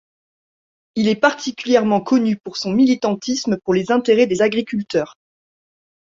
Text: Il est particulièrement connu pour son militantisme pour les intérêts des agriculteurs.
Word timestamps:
Il 0.95 1.07
est 1.09 1.15
particulièrement 1.15 2.01
connu 2.01 2.35
pour 2.35 2.57
son 2.57 2.71
militantisme 2.73 3.59
pour 3.63 3.75
les 3.75 3.91
intérêts 3.91 4.25
des 4.25 4.41
agriculteurs. 4.41 5.15